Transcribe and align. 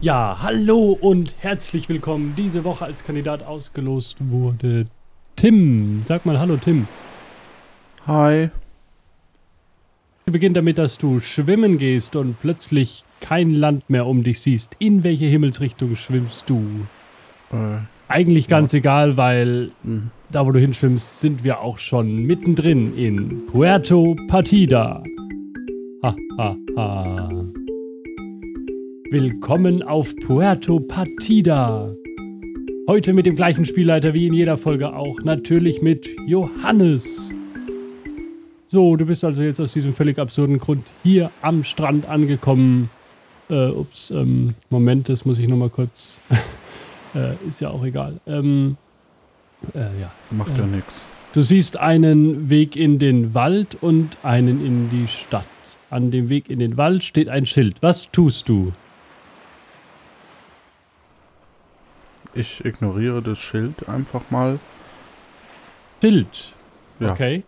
Ja, 0.00 0.36
hallo 0.42 0.92
und 1.00 1.36
herzlich 1.38 1.88
willkommen. 1.88 2.34
Diese 2.36 2.64
Woche 2.64 2.84
als 2.84 3.02
Kandidat 3.02 3.42
ausgelost 3.42 4.18
wurde 4.20 4.84
Tim. 5.36 6.02
Sag 6.04 6.26
mal 6.26 6.38
Hallo, 6.38 6.58
Tim. 6.58 6.86
Hi. 8.06 8.50
Wir 10.26 10.32
beginnen 10.32 10.54
damit, 10.54 10.76
dass 10.76 10.98
du 10.98 11.18
schwimmen 11.18 11.78
gehst 11.78 12.14
und 12.14 12.38
plötzlich 12.38 13.04
kein 13.20 13.54
Land 13.54 13.88
mehr 13.88 14.04
um 14.06 14.22
dich 14.22 14.40
siehst. 14.42 14.76
In 14.78 15.02
welche 15.02 15.24
Himmelsrichtung 15.26 15.96
schwimmst 15.96 16.50
du? 16.50 16.62
Äh, 17.52 17.78
Eigentlich 18.08 18.48
ganz 18.48 18.74
egal, 18.74 19.16
weil 19.16 19.70
mh. 19.82 20.02
da, 20.30 20.46
wo 20.46 20.52
du 20.52 20.60
hinschwimmst, 20.60 21.20
sind 21.20 21.42
wir 21.42 21.60
auch 21.60 21.78
schon 21.78 22.16
mittendrin 22.16 22.94
in 22.98 23.46
Puerto 23.46 24.14
Partida. 24.28 25.02
Ha, 26.02 26.14
ha, 26.36 26.56
ha. 26.76 27.45
Willkommen 29.10 29.84
auf 29.84 30.16
Puerto 30.16 30.80
Partida. 30.80 31.94
Heute 32.88 33.12
mit 33.12 33.24
dem 33.24 33.36
gleichen 33.36 33.64
Spielleiter 33.64 34.14
wie 34.14 34.26
in 34.26 34.34
jeder 34.34 34.58
Folge 34.58 34.96
auch, 34.96 35.20
natürlich 35.22 35.80
mit 35.80 36.08
Johannes. 36.26 37.32
So, 38.66 38.96
du 38.96 39.06
bist 39.06 39.22
also 39.22 39.42
jetzt 39.42 39.60
aus 39.60 39.74
diesem 39.74 39.92
völlig 39.92 40.18
absurden 40.18 40.58
Grund 40.58 40.88
hier 41.04 41.30
am 41.40 41.62
Strand 41.62 42.08
angekommen. 42.08 42.90
Äh, 43.48 43.68
ups, 43.68 44.10
ähm, 44.10 44.54
Moment, 44.70 45.08
das 45.08 45.24
muss 45.24 45.38
ich 45.38 45.46
nochmal 45.46 45.70
kurz. 45.70 46.20
äh, 47.14 47.34
ist 47.46 47.60
ja 47.60 47.70
auch 47.70 47.84
egal. 47.84 48.14
Ähm, 48.26 48.76
äh, 49.72 49.78
ja. 50.00 50.10
macht 50.32 50.58
ja 50.58 50.66
nix. 50.66 50.84
Du 51.32 51.42
siehst 51.42 51.76
einen 51.76 52.50
Weg 52.50 52.74
in 52.74 52.98
den 52.98 53.34
Wald 53.34 53.78
und 53.80 54.16
einen 54.24 54.66
in 54.66 54.90
die 54.90 55.06
Stadt. 55.06 55.46
An 55.90 56.10
dem 56.10 56.28
Weg 56.28 56.50
in 56.50 56.58
den 56.58 56.76
Wald 56.76 57.04
steht 57.04 57.28
ein 57.28 57.46
Schild. 57.46 57.76
Was 57.82 58.10
tust 58.10 58.48
du? 58.48 58.72
Ich 62.36 62.62
ignoriere 62.66 63.22
das 63.22 63.38
Schild 63.38 63.88
einfach 63.88 64.30
mal. 64.30 64.58
Schild. 66.02 66.54
Ja. 67.00 67.12
Okay. 67.12 67.44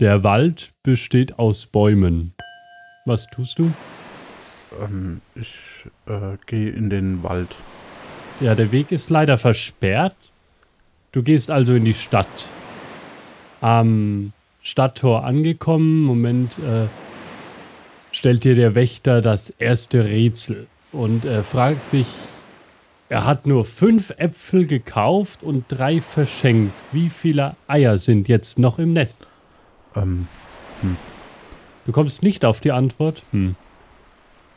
Der 0.00 0.24
Wald 0.24 0.72
besteht 0.82 1.38
aus 1.38 1.66
Bäumen. 1.66 2.34
Was 3.04 3.28
tust 3.28 3.60
du? 3.60 3.72
Ähm, 4.80 5.20
ich 5.36 5.54
äh, 6.06 6.36
gehe 6.46 6.70
in 6.70 6.90
den 6.90 7.22
Wald. 7.22 7.54
Ja, 8.40 8.56
der 8.56 8.72
Weg 8.72 8.90
ist 8.90 9.08
leider 9.08 9.38
versperrt. 9.38 10.16
Du 11.12 11.22
gehst 11.22 11.52
also 11.52 11.74
in 11.74 11.84
die 11.84 11.94
Stadt. 11.94 12.48
Am 13.60 14.32
Stadttor 14.60 15.24
angekommen, 15.24 16.02
Moment, 16.02 16.58
äh, 16.58 16.88
stellt 18.10 18.42
dir 18.42 18.56
der 18.56 18.74
Wächter 18.74 19.20
das 19.20 19.50
erste 19.50 20.04
Rätsel 20.04 20.66
und 20.92 21.24
er 21.24 21.42
fragt 21.42 21.92
dich, 21.92 22.06
er 23.08 23.26
hat 23.26 23.46
nur 23.46 23.64
fünf 23.64 24.10
Äpfel 24.16 24.66
gekauft 24.66 25.42
und 25.42 25.64
drei 25.68 26.00
verschenkt. 26.00 26.72
Wie 26.92 27.10
viele 27.10 27.56
Eier 27.68 27.98
sind 27.98 28.28
jetzt 28.28 28.58
noch 28.58 28.78
im 28.78 28.92
Nest? 28.92 29.30
Ähm, 29.94 30.26
Du 31.84 31.92
kommst 31.92 32.22
nicht 32.22 32.44
auf 32.44 32.60
die 32.60 32.72
Antwort? 32.72 33.24
Hm. 33.32 33.56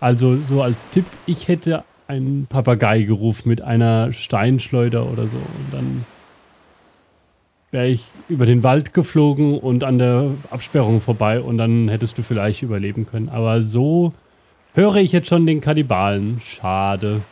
Also 0.00 0.38
so 0.38 0.62
als 0.62 0.88
Tipp, 0.88 1.04
ich 1.26 1.48
hätte 1.48 1.84
einen 2.08 2.46
Papagei 2.46 3.02
gerufen 3.02 3.48
mit 3.48 3.60
einer 3.60 4.12
Steinschleuder 4.12 5.06
oder 5.10 5.28
so. 5.28 5.36
Und 5.36 5.72
dann 5.72 6.04
wäre 7.70 7.88
ich 7.88 8.06
über 8.28 8.46
den 8.46 8.62
Wald 8.62 8.94
geflogen 8.94 9.58
und 9.58 9.84
an 9.84 9.98
der 9.98 10.30
Absperrung 10.50 11.00
vorbei 11.00 11.40
und 11.40 11.58
dann 11.58 11.88
hättest 11.88 12.18
du 12.18 12.22
vielleicht 12.22 12.62
überleben 12.62 13.06
können. 13.06 13.28
Aber 13.28 13.62
so 13.62 14.14
höre 14.74 14.96
ich 14.96 15.12
jetzt 15.12 15.28
schon 15.28 15.46
den 15.46 15.60
Kannibalen. 15.60 16.40
Schade. 16.44 17.22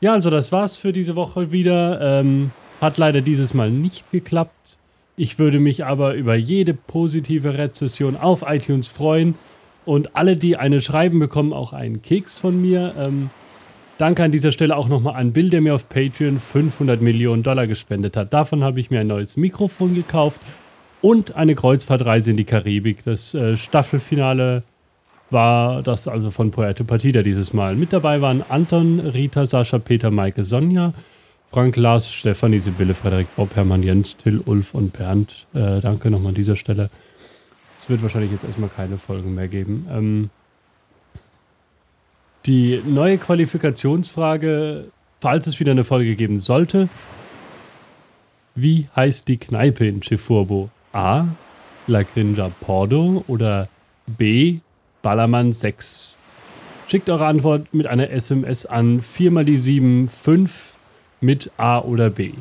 Ja, 0.00 0.12
also 0.12 0.30
das 0.30 0.50
war's 0.50 0.76
für 0.76 0.92
diese 0.92 1.16
Woche 1.16 1.52
wieder. 1.52 2.00
Ähm, 2.00 2.50
hat 2.80 2.98
leider 2.98 3.20
dieses 3.20 3.54
Mal 3.54 3.70
nicht 3.70 4.10
geklappt. 4.10 4.50
Ich 5.16 5.38
würde 5.38 5.60
mich 5.60 5.84
aber 5.84 6.14
über 6.14 6.34
jede 6.34 6.74
positive 6.74 7.56
Rezession 7.56 8.16
auf 8.16 8.44
iTunes 8.46 8.88
freuen. 8.88 9.36
Und 9.84 10.16
alle, 10.16 10.36
die 10.36 10.56
eine 10.56 10.80
schreiben, 10.80 11.18
bekommen 11.18 11.52
auch 11.52 11.72
einen 11.72 12.02
Keks 12.02 12.38
von 12.38 12.60
mir. 12.60 12.94
Ähm, 12.98 13.30
danke 13.98 14.24
an 14.24 14.32
dieser 14.32 14.52
Stelle 14.52 14.76
auch 14.76 14.88
nochmal 14.88 15.14
an 15.14 15.32
Bill, 15.32 15.50
der 15.50 15.60
mir 15.60 15.74
auf 15.74 15.88
Patreon 15.88 16.40
500 16.40 17.00
Millionen 17.00 17.42
Dollar 17.42 17.66
gespendet 17.66 18.16
hat. 18.16 18.32
Davon 18.32 18.64
habe 18.64 18.80
ich 18.80 18.90
mir 18.90 19.00
ein 19.00 19.06
neues 19.06 19.36
Mikrofon 19.36 19.94
gekauft 19.94 20.40
und 21.00 21.36
eine 21.36 21.54
Kreuzfahrtreise 21.54 22.30
in 22.30 22.36
die 22.36 22.44
Karibik. 22.44 23.04
Das 23.04 23.34
äh, 23.34 23.56
Staffelfinale 23.56 24.62
war 25.32 25.82
das 25.82 26.08
also 26.08 26.30
von 26.30 26.50
Puerto 26.50 26.84
Partida 26.84 27.22
dieses 27.22 27.52
Mal. 27.52 27.76
Mit 27.76 27.92
dabei 27.92 28.20
waren 28.20 28.42
Anton, 28.48 29.00
Rita, 29.00 29.46
Sascha, 29.46 29.78
Peter, 29.78 30.10
Maike, 30.10 30.44
Sonja, 30.44 30.92
Frank, 31.46 31.76
Lars, 31.76 32.12
Stefanie, 32.12 32.58
Sibylle, 32.58 32.94
Frederik, 32.94 33.26
Bob, 33.36 33.54
Hermann, 33.56 33.82
Jens, 33.82 34.16
Till, 34.16 34.40
Ulf 34.46 34.74
und 34.74 34.92
Bernd. 34.92 35.46
Äh, 35.54 35.80
danke 35.80 36.10
nochmal 36.10 36.30
an 36.30 36.34
dieser 36.34 36.56
Stelle. 36.56 36.88
Es 37.80 37.90
wird 37.90 38.02
wahrscheinlich 38.02 38.30
jetzt 38.32 38.44
erstmal 38.44 38.70
keine 38.70 38.96
Folgen 38.96 39.34
mehr 39.34 39.48
geben. 39.48 39.86
Ähm, 39.90 40.30
die 42.46 42.80
neue 42.86 43.18
Qualifikationsfrage, 43.18 44.86
falls 45.20 45.46
es 45.46 45.60
wieder 45.60 45.72
eine 45.72 45.84
Folge 45.84 46.16
geben 46.16 46.38
sollte. 46.38 46.88
Wie 48.54 48.88
heißt 48.94 49.28
die 49.28 49.38
Kneipe 49.38 49.86
in 49.86 50.00
Chifurbo? 50.00 50.70
A. 50.92 51.26
La 51.86 52.02
Grinja 52.02 52.50
Pordo 52.60 53.24
oder 53.26 53.68
B. 54.06 54.60
Ballermann 55.02 55.52
6? 55.52 56.18
Schickt 56.86 57.10
eure 57.10 57.26
Antwort 57.26 57.74
mit 57.74 57.86
einer 57.86 58.10
SMS 58.10 58.66
an 58.66 59.02
4 59.02 59.30
mal 59.32 59.44
die 59.44 59.56
7 59.56 60.08
5 60.08 60.74
mit 61.20 61.50
A 61.56 61.80
oder 61.80 62.10
B. 62.10 62.32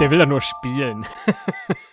Der 0.00 0.10
will 0.10 0.18
ja 0.18 0.26
nur 0.26 0.40
spielen. 0.40 1.06